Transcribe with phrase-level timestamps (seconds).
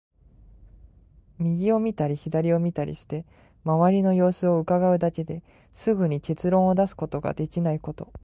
[1.37, 3.23] 右を見たり左を見たりして、
[3.63, 8.11] 周りの様子を窺うだけですぐに結論を出すことができないこと。